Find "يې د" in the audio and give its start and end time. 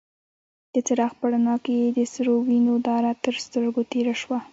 1.81-1.99